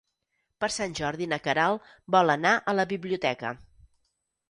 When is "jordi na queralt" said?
1.01-1.87